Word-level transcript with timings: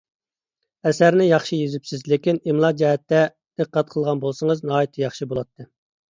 ئەسەرنى 0.91 1.25
ياخشى 1.25 1.57
يېزىپسىز، 1.57 1.99
لېكىن 2.11 2.39
ئىملا 2.51 2.71
جەھەتتە 2.81 3.19
دىققەت 3.61 3.91
قىلغان 3.91 4.23
بولسىڭىز 4.23 4.65
ناھايىتى 4.71 5.03
ياخشى 5.05 5.29
بولاتتى. 5.35 5.67